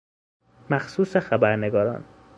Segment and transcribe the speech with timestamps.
[0.69, 2.05] مخصوص خبرنگاران